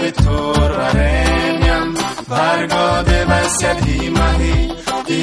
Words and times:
vitorareniam 0.00 1.88
Vargo 2.30 2.86
devasya 3.08 3.72
dhimahi 3.84 4.54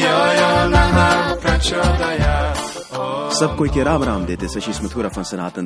Yoyo 0.04 0.52
naha 0.74 1.10
prachodayat 1.42 2.70
सबको 3.40 3.66
के 3.74 3.84
Ram, 3.86 4.04
Ram 4.04 4.26
Mathura 4.84 5.10
van 5.10 5.24
Sanatan 5.24 5.66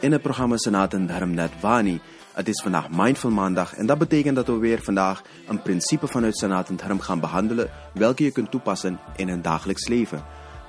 in 0.00 0.12
het 0.12 0.22
programma 0.22 0.56
Sanatan 0.56 1.06
Dharmnet 1.06 1.50
Vani. 1.60 2.00
Het 2.32 2.48
is 2.48 2.62
vandaag 2.62 2.88
Mindful 2.90 3.30
Maandag 3.30 3.74
en 3.74 3.86
dat 3.86 3.98
betekent 3.98 4.36
dat 4.36 4.46
we 4.46 4.58
weer 4.58 4.82
vandaag 4.82 5.22
een 5.48 5.62
principe 5.62 6.06
vanuit 6.06 6.36
Sanatan 6.36 6.76
Dharm 6.76 7.00
gaan 7.00 7.20
behandelen 7.20 7.70
welke 7.92 8.24
je 8.24 8.30
kunt 8.30 8.50
toepassen 8.50 8.98
in 9.16 9.28
een 9.28 9.42
dagelijks 9.42 9.88
leven. 9.88 10.22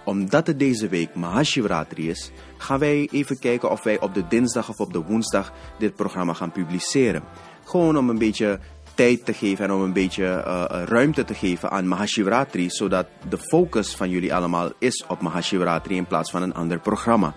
Omdat 0.05 0.47
het 0.47 0.59
deze 0.59 0.87
week 0.87 1.15
Mahashivratri 1.15 2.09
is, 2.09 2.31
gaan 2.57 2.79
wij 2.79 3.07
even 3.11 3.39
kijken 3.39 3.71
of 3.71 3.83
wij 3.83 3.99
op 3.99 4.13
de 4.13 4.27
dinsdag 4.27 4.69
of 4.69 4.79
op 4.79 4.93
de 4.93 4.99
woensdag 4.99 5.53
dit 5.79 5.95
programma 5.95 6.33
gaan 6.33 6.51
publiceren. 6.51 7.23
Gewoon 7.71 7.97
om 7.97 8.09
een 8.09 8.17
beetje 8.17 8.59
tijd 8.95 9.25
te 9.25 9.33
geven 9.33 9.65
en 9.65 9.71
om 9.71 9.81
een 9.81 9.93
beetje 9.93 10.23
uh, 10.23 10.83
ruimte 10.85 11.23
te 11.23 11.33
geven 11.33 11.69
aan 11.71 11.87
Mahashivratri, 11.87 12.69
zodat 12.69 13.07
de 13.29 13.37
focus 13.37 13.95
van 13.95 14.09
jullie 14.09 14.35
allemaal 14.35 14.71
is 14.79 15.05
op 15.07 15.21
Mahashivratri 15.21 15.95
in 15.95 16.05
plaats 16.05 16.31
van 16.31 16.41
een 16.41 16.53
ander 16.53 16.79
programma. 16.79 17.35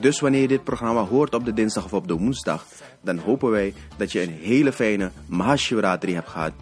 Dus 0.00 0.20
wanneer 0.20 0.40
je 0.40 0.48
dit 0.48 0.64
programma 0.64 1.04
hoort 1.04 1.34
op 1.34 1.44
de 1.44 1.52
dinsdag 1.52 1.84
of 1.84 1.92
op 1.92 2.08
de 2.08 2.14
woensdag, 2.14 2.66
dan 3.00 3.18
hopen 3.18 3.50
wij 3.50 3.74
dat 3.96 4.12
je 4.12 4.22
een 4.22 4.38
hele 4.40 4.72
fijne 4.72 5.10
Mahashivratri 5.26 6.14
hebt 6.14 6.28
gehad 6.28 6.52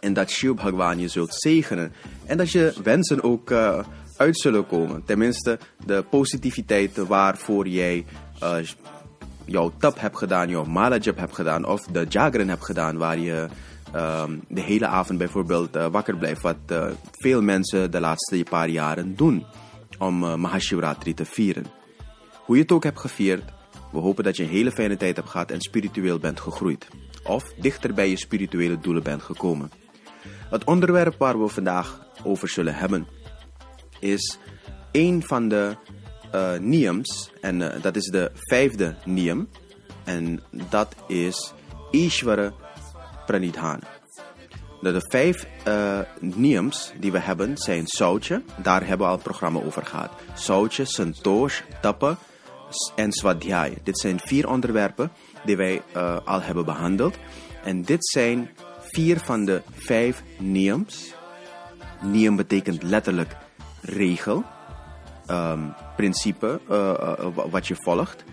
en 0.00 0.12
dat 0.12 0.30
Shiv 0.30 0.54
Bhagwan 0.54 0.98
je 0.98 1.08
zult 1.08 1.34
zegenen 1.34 1.92
en 2.26 2.36
dat 2.36 2.50
je 2.50 2.74
wensen 2.82 3.22
ook 3.22 3.50
uh, 3.50 3.78
uit 4.16 4.38
zullen 4.38 4.66
komen. 4.66 5.04
Tenminste, 5.04 5.58
de 5.86 6.04
positiviteit 6.10 6.96
waarvoor 6.96 7.68
jij 7.68 8.04
uh, 8.42 8.56
jouw 9.44 9.72
tap 9.78 10.00
hebt 10.00 10.18
gedaan, 10.18 10.48
jouw 10.48 10.64
malajab 10.64 11.16
hebt 11.16 11.34
gedaan 11.34 11.66
of 11.66 11.82
de 11.82 12.06
jagran 12.08 12.48
hebt 12.48 12.64
gedaan 12.64 12.96
waar 12.96 13.18
je 13.18 13.46
um, 13.94 14.42
de 14.48 14.60
hele 14.60 14.86
avond 14.86 15.18
bijvoorbeeld 15.18 15.76
uh, 15.76 15.86
wakker 15.86 16.16
blijft. 16.16 16.42
Wat 16.42 16.56
uh, 16.72 16.86
veel 17.10 17.42
mensen 17.42 17.90
de 17.90 18.00
laatste 18.00 18.44
paar 18.50 18.68
jaren 18.68 19.16
doen 19.16 19.46
om 19.98 20.22
uh, 20.22 20.34
Mahashivratri 20.34 21.14
te 21.14 21.24
vieren. 21.24 21.66
Hoe 22.44 22.56
je 22.56 22.62
het 22.62 22.72
ook 22.72 22.84
hebt 22.84 23.00
gevierd, 23.00 23.52
we 23.92 23.98
hopen 23.98 24.24
dat 24.24 24.36
je 24.36 24.42
een 24.42 24.48
hele 24.48 24.70
fijne 24.70 24.96
tijd 24.96 25.16
hebt 25.16 25.28
gehad 25.28 25.50
en 25.50 25.60
spiritueel 25.60 26.18
bent 26.18 26.40
gegroeid. 26.40 26.88
Of 27.24 27.52
dichter 27.60 27.94
bij 27.94 28.10
je 28.10 28.18
spirituele 28.18 28.78
doelen 28.78 29.02
bent 29.02 29.22
gekomen. 29.22 29.70
Het 30.50 30.64
onderwerp 30.64 31.14
waar 31.18 31.40
we 31.42 31.48
vandaag 31.48 32.06
over 32.24 32.48
zullen 32.48 32.74
hebben 32.74 33.06
is 33.98 34.38
een 34.92 35.22
van 35.22 35.48
de 35.48 35.76
uh. 36.34 37.02
En 37.40 37.60
uh, 37.60 37.68
dat 37.82 37.96
is 37.96 38.04
de 38.04 38.30
vijfde 38.34 38.94
niyam. 39.04 39.48
En 40.04 40.42
dat 40.68 40.94
is 41.06 41.52
Ishvara 41.90 42.52
Pranidhana. 43.26 43.92
De 44.80 45.06
vijf 45.10 45.46
uh, 45.68 45.98
die 47.00 47.12
we 47.12 47.18
hebben 47.18 47.56
zijn 47.56 47.86
Saucha, 47.86 48.42
daar 48.56 48.86
hebben 48.86 49.06
we 49.06 49.12
al 49.12 49.18
een 49.18 49.22
programma 49.22 49.60
over 49.60 49.86
gehad. 49.86 50.10
Saucha, 50.34 50.84
Santosh, 50.84 51.60
Tapa 51.80 52.18
en 52.96 53.12
Swadhyaya. 53.12 53.74
Dit 53.82 53.98
zijn 53.98 54.20
vier 54.20 54.48
onderwerpen 54.48 55.12
die 55.44 55.56
wij 55.56 55.82
al 56.24 56.40
hebben 56.42 56.64
behandeld. 56.64 57.18
En 57.64 57.82
dit 57.82 58.06
zijn 58.06 58.50
vier 58.80 59.18
van 59.18 59.44
de 59.44 59.62
vijf 59.72 60.22
niyams. 60.38 61.14
Niyam 62.02 62.36
betekent 62.36 62.82
letterlijk 62.82 63.36
regel, 63.80 64.44
um, 65.30 65.74
principe 65.96 66.60
uh, 66.70 67.26
wat 67.50 67.66
je 67.66 67.76
volgt. 67.76 68.24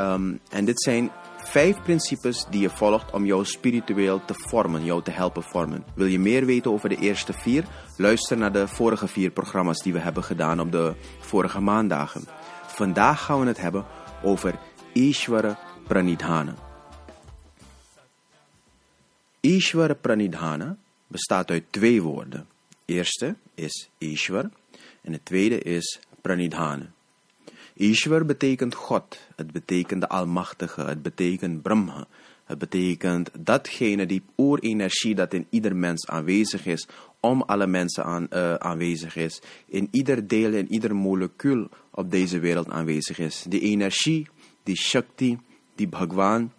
Um, 0.00 0.40
en 0.50 0.64
dit 0.64 0.82
zijn 0.82 1.10
vijf 1.36 1.82
principes 1.82 2.46
die 2.50 2.60
je 2.60 2.70
volgt 2.70 3.12
om 3.12 3.26
jou 3.26 3.44
spiritueel 3.44 4.24
te 4.24 4.34
vormen, 4.36 4.84
jou 4.84 5.02
te 5.02 5.10
helpen 5.10 5.42
vormen. 5.42 5.84
Wil 5.94 6.06
je 6.06 6.18
meer 6.18 6.46
weten 6.46 6.72
over 6.72 6.88
de 6.88 6.96
eerste 6.96 7.32
vier? 7.32 7.64
Luister 7.96 8.36
naar 8.36 8.52
de 8.52 8.68
vorige 8.68 9.08
vier 9.08 9.30
programma's 9.30 9.82
die 9.82 9.92
we 9.92 9.98
hebben 9.98 10.24
gedaan 10.24 10.60
op 10.60 10.72
de 10.72 10.94
vorige 11.18 11.60
maandagen. 11.60 12.24
Vandaag 12.66 13.24
gaan 13.24 13.40
we 13.40 13.46
het 13.46 13.60
hebben 13.60 13.84
over 14.22 14.58
Ishvara 14.92 15.58
Pranidhana. 15.86 16.54
Ishvara 19.40 19.94
Pranidhana 19.94 20.76
bestaat 21.06 21.50
uit 21.50 21.64
twee 21.70 22.02
woorden. 22.02 22.46
De 22.84 22.92
eerste 22.92 23.34
is 23.54 23.88
Ishwar 23.98 24.50
en 25.02 25.12
het 25.12 25.24
tweede 25.24 25.58
is 25.58 26.00
Pranidhana. 26.22 26.90
Ishwar 27.74 28.24
betekent 28.24 28.74
God, 28.74 29.18
het 29.36 29.52
betekent 29.52 30.00
de 30.00 30.08
Almachtige, 30.08 30.80
het 30.80 31.02
betekent 31.02 31.62
Brahma. 31.62 32.06
Het 32.44 32.58
betekent 32.58 33.30
datgene, 33.38 34.06
die 34.06 34.22
oerenergie 34.36 35.14
dat 35.14 35.34
in 35.34 35.46
ieder 35.50 35.76
mens 35.76 36.06
aanwezig 36.08 36.66
is, 36.66 36.88
om 37.20 37.42
alle 37.42 37.66
mensen 37.66 38.04
aan, 38.04 38.26
uh, 38.30 38.54
aanwezig 38.54 39.16
is, 39.16 39.42
in 39.66 39.88
ieder 39.90 40.26
deel, 40.26 40.52
in 40.52 40.72
ieder 40.72 40.96
molecuul 40.96 41.68
op 41.90 42.10
deze 42.10 42.38
wereld 42.38 42.70
aanwezig 42.70 43.18
is. 43.18 43.44
Die 43.48 43.60
energie, 43.60 44.28
die 44.62 44.76
Shakti, 44.76 45.38
die 45.74 45.88
Bhagwan, 45.88 46.52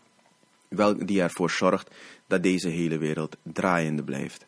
wel, 0.67 1.05
die 1.05 1.21
ervoor 1.21 1.49
zorgt 1.49 1.89
dat 2.27 2.43
deze 2.43 2.69
hele 2.69 2.97
wereld 2.97 3.37
draaiende 3.43 4.03
blijft. 4.03 4.45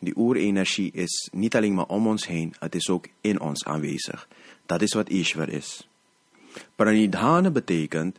Die 0.00 0.16
oerenergie 0.16 0.92
is 0.92 1.28
niet 1.32 1.56
alleen 1.56 1.74
maar 1.74 1.86
om 1.86 2.06
ons 2.06 2.26
heen, 2.26 2.54
het 2.58 2.74
is 2.74 2.88
ook 2.88 3.06
in 3.20 3.40
ons 3.40 3.64
aanwezig. 3.64 4.28
Dat 4.66 4.82
is 4.82 4.92
wat 4.92 5.08
Ishwar 5.08 5.48
is. 5.48 5.88
Pranidhana 6.76 7.50
betekent, 7.50 8.18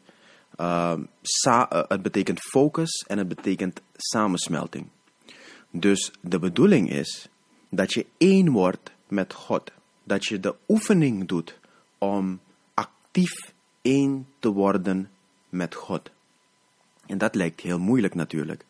uh, 0.59 0.93
sa, 1.21 1.73
uh, 1.73 1.83
het 1.87 2.01
betekent 2.01 2.39
focus 2.39 3.05
en 3.07 3.17
het 3.17 3.27
betekent 3.27 3.81
samensmelting. 3.95 4.87
Dus 5.71 6.11
de 6.21 6.39
bedoeling 6.39 6.91
is 6.91 7.27
dat 7.69 7.93
je 7.93 8.05
één 8.17 8.51
wordt 8.51 8.91
met 9.07 9.33
God. 9.33 9.71
Dat 10.03 10.25
je 10.25 10.39
de 10.39 10.55
oefening 10.67 11.27
doet 11.27 11.59
om 11.97 12.39
actief 12.73 13.53
één 13.81 14.27
te 14.39 14.49
worden 14.49 15.09
met 15.49 15.75
God. 15.75 16.09
En 17.05 17.17
dat 17.17 17.35
lijkt 17.35 17.61
heel 17.61 17.79
moeilijk 17.79 18.15
natuurlijk. 18.15 18.65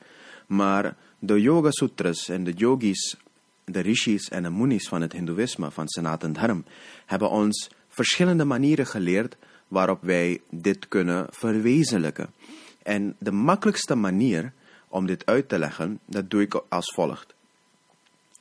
Maar 0.52 0.96
de 1.20 1.42
Yoga 1.42 1.72
Sutras 1.72 2.30
en 2.30 2.44
de 2.44 2.54
yogis, 2.54 3.16
de 3.66 3.80
rishis 3.80 4.30
en 4.30 4.44
de 4.44 4.50
munis 4.50 4.88
van 4.88 5.02
het 5.02 5.14
Hindoeïsme, 5.14 5.72
van 5.72 5.88
Sanatan 5.88 6.34
Dharm, 6.34 6.66
hebben 7.06 7.30
ons 7.30 7.70
verschillende 7.88 8.46
manieren 8.46 8.86
geleerd 8.86 9.38
waarop 9.68 10.02
wij 10.02 10.42
dit 10.50 10.88
kunnen 10.88 11.28
verwezenlijken. 11.30 12.30
En 12.84 13.16
de 13.20 13.32
makkelijkste 13.32 13.96
manier 13.96 14.54
om 14.88 15.06
dit 15.06 15.26
uit 15.26 15.50
te 15.50 15.60
leggen, 15.60 16.00
dat 16.06 16.30
doe 16.30 16.42
ik 16.42 16.64
als 16.70 16.94
volgt. 16.94 17.34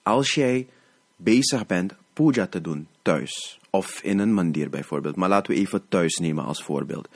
Als 0.02 0.34
jij 0.34 0.68
bezig 1.16 1.66
bent 1.66 1.94
puja 2.12 2.46
te 2.46 2.60
doen 2.60 2.88
thuis, 3.02 3.60
of 3.70 4.02
in 4.02 4.18
een 4.18 4.34
mandir 4.34 4.70
bijvoorbeeld, 4.70 5.16
maar 5.16 5.28
laten 5.28 5.52
we 5.52 5.58
even 5.58 5.88
thuis 5.88 6.16
nemen 6.16 6.44
als 6.44 6.62
voorbeeld. 6.62 7.08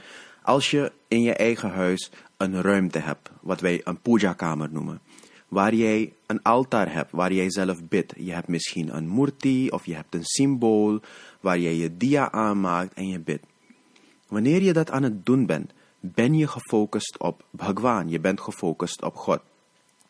Als 0.42 0.70
je 0.70 0.92
in 1.08 1.22
je 1.22 1.32
eigen 1.32 1.70
huis 1.70 2.10
een 2.36 2.62
ruimte 2.62 2.98
hebt, 2.98 3.30
wat 3.40 3.60
wij 3.60 3.80
een 3.84 4.00
puja-kamer 4.00 4.68
noemen, 4.72 5.00
waar 5.48 5.74
jij 5.74 6.12
een 6.26 6.42
altaar 6.42 6.92
hebt, 6.92 7.12
waar 7.12 7.32
jij 7.32 7.50
zelf 7.50 7.88
bidt. 7.88 8.14
Je 8.16 8.32
hebt 8.32 8.48
misschien 8.48 8.96
een 8.96 9.14
murti 9.14 9.68
of 9.68 9.86
je 9.86 9.94
hebt 9.94 10.14
een 10.14 10.24
symbool 10.24 11.00
waar 11.40 11.58
jij 11.58 11.76
je 11.76 11.96
dia 11.96 12.30
aanmaakt 12.30 12.94
en 12.94 13.08
je 13.08 13.18
bidt. 13.18 13.46
Wanneer 14.28 14.62
je 14.62 14.72
dat 14.72 14.90
aan 14.90 15.02
het 15.02 15.26
doen 15.26 15.46
bent, 15.46 15.72
ben 16.00 16.34
je 16.34 16.46
gefocust 16.46 17.18
op 17.18 17.44
Bhagwan, 17.50 18.08
je 18.08 18.20
bent 18.20 18.40
gefocust 18.40 19.02
op 19.02 19.16
God. 19.16 19.40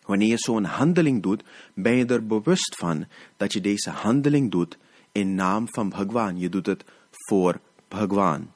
Wanneer 0.07 0.29
je 0.29 0.39
zo'n 0.39 0.65
handeling 0.65 1.23
doet, 1.23 1.45
ben 1.75 1.95
je 1.95 2.07
er 2.07 2.27
bewust 2.27 2.77
van 2.77 3.07
dat 3.37 3.53
je 3.53 3.61
deze 3.61 3.91
handeling 3.91 4.51
doet 4.51 4.79
in 5.13 5.35
naam 5.35 5.67
van 5.69 5.89
Bhagwan. 5.89 6.39
Je 6.39 6.49
doet 6.49 6.67
het 6.67 6.85
voor 7.11 7.61
Bhagwan. 7.89 8.53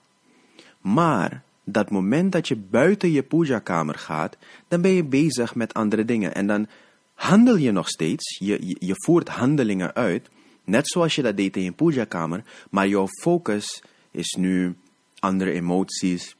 Maar 0.80 1.42
dat 1.72 1.90
moment 1.90 2.32
dat 2.32 2.48
je 2.48 2.56
buiten 2.56 3.12
je 3.12 3.22
puja-kamer 3.22 3.94
gaat, 3.94 4.36
dan 4.68 4.80
ben 4.80 4.90
je 4.90 5.04
bezig 5.04 5.54
met 5.54 5.74
andere 5.74 6.04
dingen. 6.04 6.34
En 6.34 6.46
dan 6.46 6.66
handel 7.14 7.56
je 7.56 7.72
nog 7.72 7.88
steeds, 7.88 8.38
je, 8.38 8.76
je, 8.78 8.92
voert 8.94 9.28
handelingen 9.28 9.94
uit, 9.94 10.28
net 10.64 10.88
zoals 10.88 11.14
je 11.14 11.22
dat 11.22 11.36
deed 11.36 11.56
in 11.56 11.62
je 11.62 11.72
puja-kamer, 11.72 12.44
maar 12.70 12.88
jouw 12.88 13.06
focus 13.20 13.82
is 14.10 14.36
nu 14.38 14.76
andere 15.18 15.52
emoties, 15.52 16.36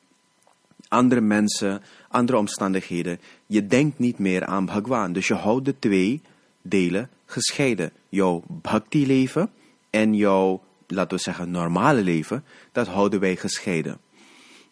andere 0.88 1.20
mensen, 1.20 1.82
andere 2.08 2.38
omstandigheden. 2.38 3.20
Je 3.46 3.66
denkt 3.66 3.98
niet 3.98 4.18
meer 4.18 4.44
aan 4.44 4.66
Bhagwan. 4.66 5.12
Dus 5.12 5.28
je 5.28 5.34
houdt 5.34 5.64
de 5.64 5.78
twee 5.78 6.22
delen 6.62 7.10
gescheiden. 7.26 7.92
Jouw 8.08 8.42
bhakti-leven 8.46 9.50
en 9.90 10.14
jouw, 10.14 10.62
laten 10.86 11.16
we 11.16 11.22
zeggen, 11.22 11.50
normale 11.50 12.02
leven, 12.02 12.44
dat 12.72 12.86
houden 12.86 13.20
wij 13.20 13.36
gescheiden. 13.36 13.98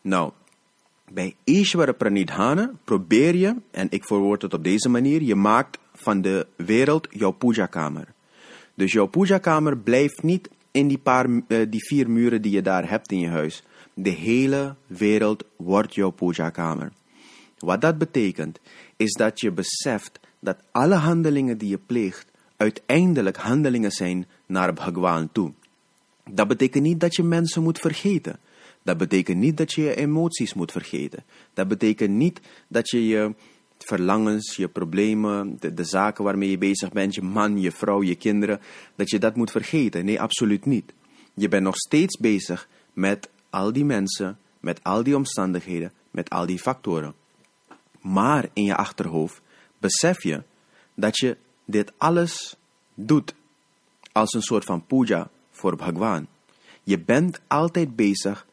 Nou, 0.00 0.32
bij 1.12 1.34
Ishvara 1.44 1.92
Pranidhana 1.92 2.70
probeer 2.84 3.34
je, 3.34 3.54
en 3.70 3.86
ik 3.90 4.04
verwoord 4.04 4.42
het 4.42 4.54
op 4.54 4.64
deze 4.64 4.88
manier, 4.88 5.22
je 5.22 5.34
maakt 5.34 5.78
van 5.92 6.20
de 6.20 6.46
wereld 6.56 7.08
jouw 7.10 7.30
puja-kamer. 7.30 8.08
Dus 8.74 8.92
jouw 8.92 9.06
puja-kamer 9.06 9.76
blijft 9.76 10.22
niet 10.22 10.48
in 10.70 10.88
die, 10.88 10.98
paar, 10.98 11.28
uh, 11.28 11.42
die 11.48 11.84
vier 11.84 12.10
muren 12.10 12.42
die 12.42 12.52
je 12.52 12.62
daar 12.62 12.88
hebt 12.88 13.12
in 13.12 13.18
je 13.18 13.28
huis. 13.28 13.62
De 13.94 14.10
hele 14.10 14.74
wereld 14.86 15.44
wordt 15.56 15.94
jouw 15.94 16.10
puja-kamer. 16.10 16.92
Wat 17.58 17.80
dat 17.80 17.98
betekent, 17.98 18.60
is 18.96 19.12
dat 19.12 19.40
je 19.40 19.50
beseft 19.50 20.20
dat 20.38 20.56
alle 20.70 20.94
handelingen 20.94 21.58
die 21.58 21.68
je 21.68 21.78
pleegt 21.86 22.26
uiteindelijk 22.56 23.36
handelingen 23.36 23.90
zijn 23.90 24.26
naar 24.46 24.72
Bhagwan 24.72 25.32
toe. 25.32 25.52
Dat 26.30 26.48
betekent 26.48 26.82
niet 26.82 27.00
dat 27.00 27.16
je 27.16 27.22
mensen 27.22 27.62
moet 27.62 27.78
vergeten. 27.78 28.38
Dat 28.86 28.96
betekent 28.96 29.38
niet 29.38 29.56
dat 29.56 29.72
je 29.72 29.82
je 29.82 29.96
emoties 29.96 30.54
moet 30.54 30.72
vergeten. 30.72 31.24
Dat 31.54 31.68
betekent 31.68 32.14
niet 32.14 32.40
dat 32.68 32.90
je 32.90 33.06
je 33.06 33.34
verlangens, 33.78 34.56
je 34.56 34.68
problemen, 34.68 35.56
de, 35.60 35.84
zaken 35.84 36.24
waarmee 36.24 36.50
je 36.50 36.58
bezig 36.58 36.92
bent, 36.92 37.14
je 37.14 37.22
man, 37.22 37.60
je 37.60 37.70
vrouw, 37.70 38.02
je 38.02 38.14
kinderen, 38.14 38.60
dat 38.94 39.10
je 39.10 39.18
dat 39.18 39.36
moet 39.36 39.50
vergeten. 39.50 40.04
Nee, 40.04 40.20
absoluut 40.20 40.64
niet. 40.64 40.92
Je 41.34 41.48
bent 41.48 41.62
nog 41.62 41.76
steeds 41.76 42.16
bezig 42.16 42.68
met 42.92 43.28
al 43.50 43.72
die 43.72 43.84
mensen, 43.84 44.38
met 44.60 44.82
al 44.82 45.02
die 45.02 45.16
omstandigheden, 45.16 45.92
met 46.10 46.30
al 46.30 46.46
die 46.46 46.58
factoren. 46.58 47.14
Maar 48.00 48.48
in 48.52 48.64
je 48.64 48.76
achterhoofd 48.76 49.40
besef 49.78 50.22
je 50.22 50.42
dat 50.94 51.18
je 51.18 51.36
dit 51.64 51.92
alles 51.96 52.56
doet 52.94 53.34
als 54.12 54.32
een 54.32 54.42
soort 54.42 54.64
van 54.64 54.86
puja 54.86 55.30
voor 55.50 55.76
Bhagwan. 55.76 56.26
Je 56.82 56.98
bent 56.98 57.40
altijd 57.46 57.96
bezig 57.96 58.45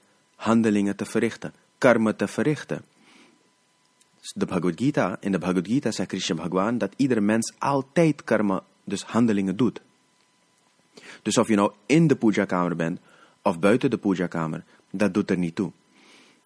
handelingen 0.44 0.95
te 0.95 1.06
verrichten, 1.06 1.54
karma 1.78 2.13
te 2.13 2.28
verrichten. 2.28 2.81
De 4.34 4.45
Bhagavad 4.45 4.74
Gita, 4.75 5.18
in 5.19 5.31
de 5.31 5.38
Bhagavad 5.38 5.68
Gita 5.68 5.92
zegt 5.92 6.10
Krishna 6.10 6.36
Bhagwan 6.36 6.78
dat 6.78 6.94
iedere 6.95 7.22
mens 7.22 7.54
altijd 7.57 8.24
karma, 8.24 8.63
dus 8.84 9.04
handelingen 9.04 9.56
doet. 9.56 9.81
Dus 11.22 11.38
of 11.38 11.48
je 11.48 11.56
nou 11.56 11.72
in 11.86 12.07
de 12.07 12.16
puja-kamer 12.16 12.75
bent 12.75 13.00
of 13.42 13.60
buiten 13.60 13.90
de 13.90 13.98
puja-kamer, 13.98 14.63
dat 14.92 15.13
doet 15.13 15.30
er 15.30 15.38
niet 15.38 15.56
toe. 15.56 15.72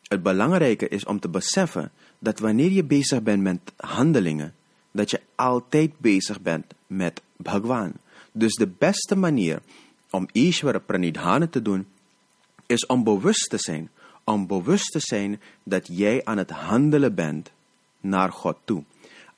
Het 0.07 0.23
belangrijke 0.23 0.87
is 0.87 1.05
om 1.05 1.19
te 1.19 1.29
beseffen 1.29 1.91
dat 2.19 2.39
wanneer 2.39 2.71
je 2.71 2.83
bezig 2.83 3.23
bent 3.23 3.41
met 3.41 3.59
handelingen, 3.75 4.53
dat 4.91 5.09
je 5.09 5.21
altijd 5.35 5.91
bezig 5.97 6.41
bent 6.41 6.65
met 6.87 7.21
Bhagwan. 7.35 7.93
Dus 8.31 8.55
de 8.55 8.67
beste 8.67 9.15
manier 9.15 9.61
om 10.09 10.27
Ishvara 10.31 10.79
Pranidhana 10.79 11.47
te 11.47 11.61
doen, 11.61 11.87
is 12.67 12.85
om 12.85 13.03
bewust 13.03 13.49
te 13.49 13.57
zijn. 13.57 13.89
Om 14.23 14.47
bewust 14.47 14.91
te 14.91 14.99
zijn 14.99 15.41
dat 15.63 15.87
jij 15.91 16.25
aan 16.25 16.37
het 16.37 16.49
handelen 16.49 17.15
bent 17.15 17.51
naar 17.99 18.31
God 18.31 18.57
toe. 18.65 18.83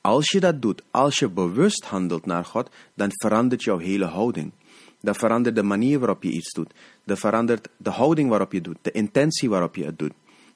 Als 0.02 0.30
je 0.30 0.40
dat 0.40 0.62
doet, 0.62 0.84
als 0.92 1.20
je 1.20 1.30
bewust 1.30 1.86
handelt 1.86 2.26
naar 2.26 2.46
God, 2.46 2.70
dan 2.94 3.10
verandert 3.12 3.64
jouw 3.64 3.78
hele 3.78 4.06
houding. 4.06 4.52
Dan 5.02 5.16
verandert 5.16 5.56
de 5.56 5.64
manier 5.64 6.00
waarop 6.00 6.24
je 6.24 6.32
iets 6.32 6.54
doet. 6.54 6.74
Dan 7.04 7.18
verandert 7.18 7.68
de 7.78 7.90
houding 7.90 8.30
waarop 8.30 8.52
je 8.52 8.62
doet, 8.62 8.78
de 8.82 8.92
intentie 8.92 9.50
waarop 9.50 9.76
je 9.76 9.86
het 9.86 10.00
doet. 10.00 10.14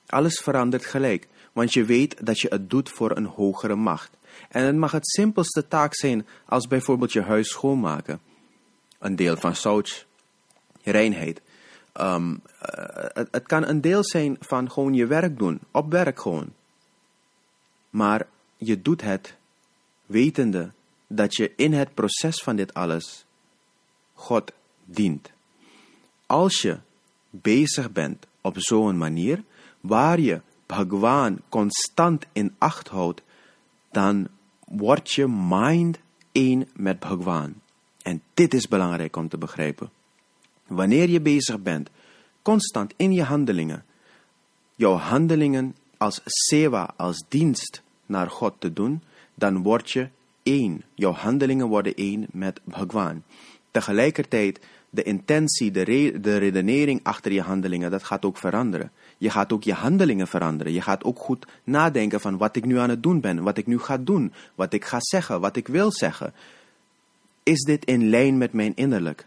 Alles 0.07 0.39
verandert 0.39 0.85
gelijk, 0.85 1.27
want 1.53 1.73
je 1.73 1.85
weet 1.85 2.25
dat 2.25 2.39
je 2.39 2.47
het 2.47 2.69
doet 2.69 2.89
voor 2.89 3.17
een 3.17 3.25
hogere 3.25 3.75
macht. 3.75 4.11
En 4.49 4.65
het 4.65 4.75
mag 4.75 4.91
het 4.91 5.07
simpelste 5.07 5.67
taak 5.67 5.95
zijn 5.95 6.27
als 6.45 6.67
bijvoorbeeld 6.67 7.11
je 7.11 7.21
huis 7.21 7.49
schoonmaken. 7.49 8.19
Een 8.99 9.15
deel 9.15 9.35
van 9.37 9.55
zout, 9.55 10.05
reinheid. 10.83 11.41
Um, 12.01 12.41
het, 13.13 13.27
het, 13.31 13.43
kan 13.43 13.67
een 13.67 13.81
deel 13.81 14.03
zijn 14.03 14.37
van 14.39 14.71
gewoon 14.71 14.93
je 14.93 15.05
werk 15.05 15.37
doen, 15.37 15.59
op 15.71 15.91
werk 15.91 16.19
gewoon. 16.19 16.53
Maar 17.89 18.27
je 18.57 18.81
doet 18.81 19.01
het 19.01 19.35
wetende 20.05 20.71
dat 21.07 21.35
je 21.35 21.53
in 21.55 21.73
het 21.73 21.93
proces 21.93 22.41
van 22.41 22.55
dit 22.55 22.73
alles 22.73 23.25
God 24.13 24.51
dient. 24.85 25.31
Als 26.25 26.61
je 26.61 26.77
bezig 27.29 27.91
bent 27.91 28.25
op 28.41 28.55
zo'n 28.59 28.97
manier, 28.97 29.43
waar 29.81 30.19
je 30.19 30.41
Bhagwan 30.65 31.41
constant 31.49 32.25
in 32.31 32.55
acht 32.57 32.87
houdt, 32.87 33.21
dan 33.91 34.27
wordt 34.65 35.11
je 35.11 35.27
mind 35.27 35.99
één 36.31 36.69
met 36.75 36.99
Bhagwan. 36.99 37.53
En 38.01 38.21
dit 38.33 38.53
is 38.53 38.67
belangrijk 38.67 39.15
om 39.15 39.29
te 39.29 39.37
begrijpen. 39.37 39.89
Wanneer 40.75 41.09
je 41.09 41.21
bezig 41.21 41.61
bent, 41.61 41.89
constant 42.41 42.93
in 42.95 43.13
je 43.13 43.23
handelingen, 43.23 43.83
jouw 44.75 44.95
handelingen 44.95 45.75
als 45.97 46.21
seva, 46.23 46.93
als 46.97 47.23
dienst 47.29 47.81
naar 48.05 48.29
God 48.29 48.53
te 48.59 48.73
doen, 48.73 49.01
dan 49.35 49.63
word 49.63 49.91
je 49.91 50.07
één. 50.43 50.83
Jouw 50.93 51.11
handelingen 51.11 51.67
worden 51.67 51.95
één 51.95 52.27
met 52.31 52.59
Bhagwan. 52.63 53.23
Tegelijkertijd, 53.71 54.59
de 54.89 55.03
intentie, 55.03 55.71
de, 55.71 56.17
de 56.21 56.37
redenering 56.37 56.99
achter 57.03 57.31
je 57.31 57.41
handelingen, 57.41 57.91
dat 57.91 58.03
gaat 58.03 58.25
ook 58.25 58.37
veranderen. 58.37 58.91
Je 59.17 59.29
gaat 59.29 59.53
ook 59.53 59.63
je 59.63 59.73
handelingen 59.73 60.27
veranderen. 60.27 60.73
Je 60.73 60.81
gaat 60.81 61.03
ook 61.03 61.19
goed 61.19 61.47
nadenken 61.63 62.21
van 62.21 62.37
wat 62.37 62.55
ik 62.55 62.65
nu 62.65 62.77
aan 62.77 62.89
het 62.89 63.03
doen 63.03 63.19
ben, 63.19 63.43
wat 63.43 63.57
ik 63.57 63.67
nu 63.67 63.79
ga 63.79 63.97
doen, 63.97 64.33
wat 64.55 64.73
ik 64.73 64.85
ga 64.85 64.97
zeggen, 64.99 65.39
wat 65.39 65.55
ik 65.55 65.67
wil 65.67 65.91
zeggen. 65.91 66.33
Is 67.43 67.61
dit 67.61 67.85
in 67.85 68.09
lijn 68.09 68.37
met 68.37 68.53
mijn 68.53 68.75
innerlijk? 68.75 69.25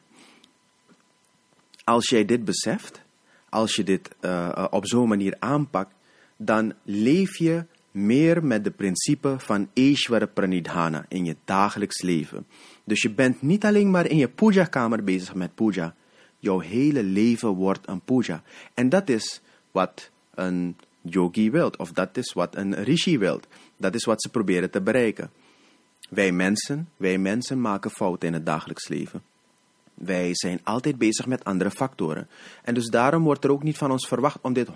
Als 1.86 2.08
jij 2.08 2.24
dit 2.24 2.44
beseft, 2.44 3.00
als 3.48 3.76
je 3.76 3.84
dit 3.84 4.08
uh, 4.20 4.66
op 4.70 4.86
zo'n 4.86 5.08
manier 5.08 5.36
aanpakt, 5.38 5.94
dan 6.36 6.72
leef 6.82 7.38
je 7.38 7.64
meer 7.90 8.44
met 8.44 8.64
de 8.64 8.70
principe 8.70 9.34
van 9.38 9.68
Ishvara 9.72 10.26
Pranidhana 10.26 11.04
in 11.08 11.24
je 11.24 11.36
dagelijks 11.44 12.02
leven. 12.02 12.46
Dus 12.84 13.02
je 13.02 13.10
bent 13.10 13.42
niet 13.42 13.64
alleen 13.64 13.90
maar 13.90 14.06
in 14.06 14.16
je 14.16 14.28
puja-kamer 14.28 15.04
bezig 15.04 15.34
met 15.34 15.54
puja. 15.54 15.94
Jouw 16.38 16.58
hele 16.58 17.02
leven 17.02 17.48
wordt 17.48 17.88
een 17.88 18.00
puja. 18.00 18.42
En 18.74 18.88
dat 18.88 19.08
is 19.08 19.40
wat 19.70 20.10
een 20.34 20.76
yogi 21.00 21.50
wilt, 21.50 21.76
of 21.76 21.92
dat 21.92 22.16
is 22.16 22.32
wat 22.32 22.56
een 22.56 22.74
rishi 22.74 23.18
wilt. 23.18 23.46
Dat 23.76 23.94
is 23.94 24.04
wat 24.04 24.22
ze 24.22 24.28
proberen 24.28 24.70
te 24.70 24.80
bereiken. 24.80 25.30
Wij 26.10 26.32
mensen, 26.32 26.88
wij 26.96 27.18
mensen 27.18 27.60
maken 27.60 27.90
fouten 27.90 28.28
in 28.28 28.34
het 28.34 28.46
dagelijks 28.46 28.88
leven. 28.88 29.22
Wij 29.96 30.31
zijn 30.32 30.60
altijd 30.64 30.98
bezig 30.98 31.26
met 31.26 31.44
andere 31.44 31.70
factoren. 31.70 32.28
En 32.62 32.75
dus 32.75 32.87
daarom 32.87 33.23
wordt 33.23 33.44
er 33.44 33.50
ook 33.50 33.62
niet 33.62 33.78
van 33.78 33.90
ons 33.90 34.09
verwacht 34.09 34.38
om 34.40 34.52
dit 34.52 34.68
100% 34.68 34.73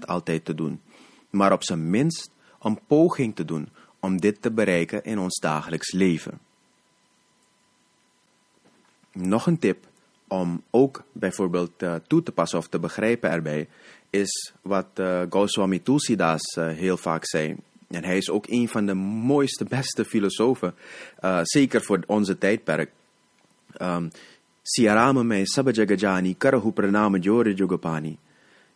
altijd 0.00 0.44
te 0.44 0.54
doen. 0.54 0.80
Maar 1.30 1.52
op 1.52 1.64
zijn 1.64 1.90
minst 1.90 2.30
een 2.60 2.80
poging 2.86 3.36
te 3.36 3.44
doen 3.44 3.68
om 4.00 4.20
dit 4.20 4.42
te 4.42 4.50
bereiken 4.50 5.04
in 5.04 5.18
ons 5.18 5.38
dagelijks 5.38 5.92
leven. 5.92 6.38
Nog 9.12 9.46
een 9.46 9.58
tip 9.58 9.86
om 10.28 10.62
ook 10.70 11.02
bijvoorbeeld 11.12 11.82
uh, 11.82 11.94
toe 12.06 12.22
te 12.22 12.32
passen 12.32 12.58
of 12.58 12.68
te 12.68 12.78
begrijpen 12.78 13.30
erbij, 13.30 13.68
is 14.10 14.52
wat 14.62 14.86
uh, 14.94 15.22
Goswami 15.30 15.82
Tulsidas 15.82 16.56
uh, 16.58 16.68
heel 16.68 16.96
vaak 16.96 17.26
zei. 17.26 17.56
En 17.88 18.04
hij 18.04 18.16
is 18.16 18.30
ook 18.30 18.46
een 18.48 18.68
van 18.68 18.86
de 18.86 18.94
mooiste, 18.94 19.64
beste 19.78 20.04
filosofen, 20.04 20.74
zeker 21.42 21.82
voor 21.82 22.02
onze 22.06 22.38
tijdperk. 22.38 22.90
Um, 23.80 24.10
Pranama 26.72 27.18
jore 27.18 27.54
jogapani. 27.54 28.18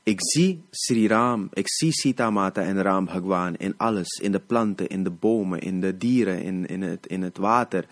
Ik 0.04 0.18
zie 0.20 0.62
Sri 0.70 1.06
Ram, 1.06 1.48
ik 1.52 1.68
zie 1.68 1.92
Sita 1.92 2.30
Mata 2.30 2.62
en 2.62 2.82
Ram 2.82 3.04
Bhagwan 3.04 3.56
in 3.56 3.74
alles, 3.76 4.08
in 4.08 4.32
de 4.32 4.40
planten, 4.40 4.88
in 4.88 5.04
de 5.04 5.10
bomen, 5.10 5.60
in 5.60 5.80
de 5.80 5.96
dieren, 5.96 6.42
in, 6.42 6.66
in, 6.66 6.82
het, 6.82 7.06
in 7.06 7.22
het 7.22 7.38
water, 7.38 7.86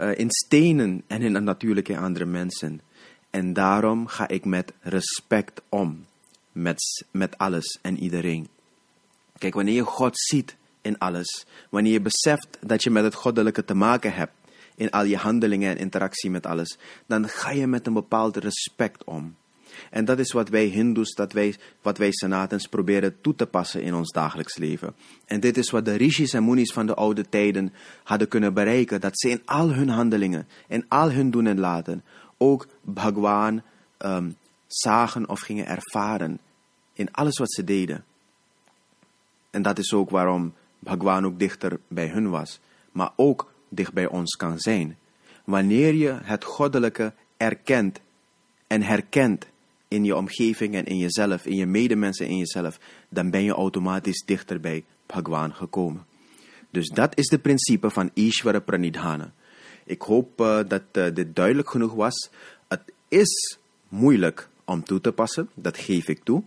uh, 0.00 0.18
in 0.18 0.30
stenen 0.30 1.02
en 1.06 1.22
in 1.22 1.44
natuurlijke 1.44 1.98
andere 1.98 2.24
mensen. 2.24 2.80
En 3.30 3.52
daarom 3.52 4.06
ga 4.06 4.28
ik 4.28 4.44
met 4.44 4.72
respect 4.80 5.62
om, 5.68 6.04
met, 6.52 7.04
met 7.10 7.38
alles 7.38 7.78
en 7.82 7.98
iedereen. 7.98 8.48
Kijk, 9.38 9.54
wanneer 9.54 9.74
je 9.74 9.84
God 9.84 10.18
ziet 10.18 10.56
in 10.80 10.98
alles, 10.98 11.46
wanneer 11.70 11.92
je 11.92 12.00
beseft 12.00 12.58
dat 12.60 12.82
je 12.82 12.90
met 12.90 13.04
het 13.04 13.14
goddelijke 13.14 13.64
te 13.64 13.74
maken 13.74 14.14
hebt, 14.14 14.32
in 14.78 14.90
al 14.90 15.04
je 15.04 15.16
handelingen 15.16 15.70
en 15.70 15.78
interactie 15.78 16.30
met 16.30 16.46
alles, 16.46 16.78
dan 17.06 17.28
ga 17.28 17.50
je 17.50 17.66
met 17.66 17.86
een 17.86 17.92
bepaald 17.92 18.36
respect 18.36 19.04
om. 19.04 19.36
En 19.90 20.04
dat 20.04 20.18
is 20.18 20.32
wat 20.32 20.48
wij 20.48 20.64
Hindoes, 20.64 21.14
dat 21.14 21.32
wij, 21.32 21.54
wat 21.82 21.98
wij 21.98 22.12
Sanatans 22.12 22.66
proberen 22.66 23.20
toe 23.20 23.34
te 23.34 23.46
passen 23.46 23.82
in 23.82 23.94
ons 23.94 24.12
dagelijks 24.12 24.56
leven. 24.56 24.94
En 25.24 25.40
dit 25.40 25.56
is 25.56 25.70
wat 25.70 25.84
de 25.84 25.94
rishis 25.94 26.32
en 26.32 26.44
munis 26.44 26.72
van 26.72 26.86
de 26.86 26.94
oude 26.94 27.28
tijden 27.28 27.72
hadden 28.02 28.28
kunnen 28.28 28.54
bereiken. 28.54 29.00
Dat 29.00 29.20
ze 29.20 29.30
in 29.30 29.42
al 29.44 29.72
hun 29.72 29.88
handelingen, 29.88 30.48
in 30.66 30.84
al 30.88 31.10
hun 31.10 31.30
doen 31.30 31.46
en 31.46 31.58
laten, 31.58 32.04
ook 32.36 32.66
Bhagwan 32.82 33.62
um, 33.98 34.36
zagen 34.66 35.28
of 35.28 35.40
gingen 35.40 35.66
ervaren. 35.66 36.38
In 36.92 37.12
alles 37.12 37.38
wat 37.38 37.52
ze 37.52 37.64
deden. 37.64 38.04
En 39.50 39.62
dat 39.62 39.78
is 39.78 39.92
ook 39.92 40.10
waarom 40.10 40.54
Bhagwan 40.78 41.26
ook 41.26 41.38
dichter 41.38 41.78
bij 41.88 42.08
hun 42.08 42.30
was. 42.30 42.60
Maar 42.92 43.10
ook 43.16 43.52
dicht 43.68 43.92
bij 43.92 44.06
ons 44.06 44.36
kan 44.36 44.58
zijn. 44.58 44.96
Wanneer 45.44 45.94
je 45.94 46.18
het 46.22 46.44
goddelijke 46.44 47.12
erkent 47.36 48.00
en 48.66 48.82
herkent 48.82 49.46
in 49.88 50.04
je 50.04 50.16
omgeving 50.16 50.74
en 50.74 50.84
in 50.84 50.98
jezelf, 50.98 51.46
in 51.46 51.56
je 51.56 51.66
medemensen 51.66 52.26
in 52.26 52.36
jezelf, 52.36 52.78
dan 53.08 53.30
ben 53.30 53.42
je 53.42 53.52
automatisch 53.52 54.22
dichter 54.26 54.60
bij 54.60 54.84
Bhagwan 55.06 55.54
gekomen. 55.54 56.06
Dus 56.70 56.88
dat 56.88 57.18
is 57.18 57.30
het 57.30 57.42
principe 57.42 57.90
van 57.90 58.10
Ishvara 58.14 58.60
Pranidhana. 58.60 59.32
Ik 59.84 60.02
hoop 60.02 60.40
uh, 60.40 60.60
dat 60.66 60.82
uh, 60.92 61.06
dit 61.14 61.36
duidelijk 61.36 61.70
genoeg 61.70 61.94
was. 61.94 62.30
Het 62.68 62.92
is 63.08 63.58
moeilijk 63.88 64.48
om 64.64 64.84
toe 64.84 65.00
te 65.00 65.12
passen, 65.12 65.50
dat 65.54 65.78
geef 65.78 66.08
ik 66.08 66.24
toe. 66.24 66.42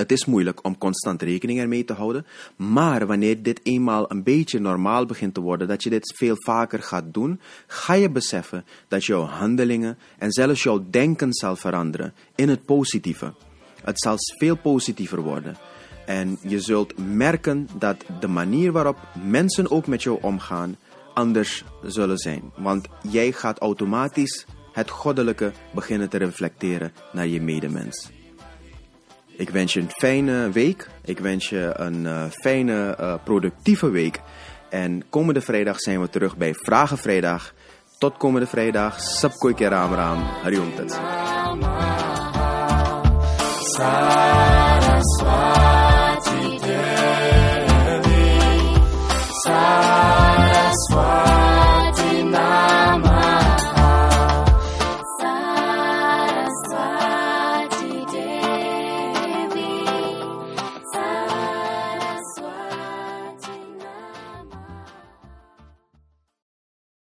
Het 0.00 0.12
is 0.12 0.24
moeilijk 0.24 0.64
om 0.64 0.78
constant 0.78 1.22
rekening 1.22 1.58
ermee 1.58 1.84
te 1.84 1.92
houden, 1.92 2.26
maar 2.56 3.06
wanneer 3.06 3.42
dit 3.42 3.60
eenmaal 3.62 4.10
een 4.10 4.22
beetje 4.22 4.58
normaal 4.58 5.06
begint 5.06 5.34
te 5.34 5.40
worden, 5.40 5.68
dat 5.68 5.82
je 5.82 5.90
dit 5.90 6.14
veel 6.16 6.34
vaker 6.38 6.82
gaat 6.82 7.14
doen, 7.14 7.40
ga 7.66 7.94
je 7.94 8.10
beseffen 8.10 8.64
dat 8.88 9.04
jouw 9.04 9.22
handelingen 9.22 9.98
en 10.18 10.32
zelfs 10.32 10.62
jouw 10.62 10.84
denken 10.90 11.32
zal 11.32 11.56
veranderen 11.56 12.14
in 12.34 12.48
het 12.48 12.64
positieve. 12.64 13.34
Het 13.84 14.00
zal 14.00 14.14
veel 14.38 14.56
positiever 14.56 15.20
worden. 15.20 15.56
En 16.06 16.38
je 16.42 16.60
zult 16.60 16.98
merken 16.98 17.68
dat 17.78 18.04
de 18.20 18.28
manier 18.28 18.72
waarop 18.72 18.98
mensen 19.24 19.70
ook 19.70 19.86
met 19.86 20.02
jou 20.02 20.18
omgaan 20.22 20.76
anders 21.14 21.64
zullen 21.82 22.18
zijn. 22.18 22.42
Want 22.56 22.88
jij 23.10 23.32
gaat 23.32 23.58
automatisch 23.58 24.46
het 24.72 24.90
goddelijke 24.90 25.52
beginnen 25.74 26.08
te 26.08 26.18
reflecteren 26.18 26.92
naar 27.12 27.26
je 27.26 27.40
medemens. 27.40 28.19
Ik 29.40 29.50
wens 29.50 29.72
je 29.72 29.80
een 29.80 29.90
fijne 29.90 30.50
week. 30.50 30.88
Ik 31.04 31.18
wens 31.18 31.48
je 31.48 31.72
een 31.74 32.04
uh, 32.04 32.24
fijne, 32.30 32.96
uh, 33.00 33.14
productieve 33.24 33.90
week. 33.90 34.20
En 34.68 35.02
komende 35.10 35.40
vrijdag 35.40 35.80
zijn 35.80 36.00
we 36.00 36.08
terug 36.08 36.36
bij 36.36 36.54
Vragen 36.54 36.98
Vrijdag. 36.98 37.54
Tot 37.98 38.16
komende 38.16 38.46
vrijdag. 38.46 39.00
Sapkoike 39.00 39.68
Raam 39.68 39.94
Raam. 39.94 40.18
Hariom 40.18 40.74
Tetsu. 40.74 40.98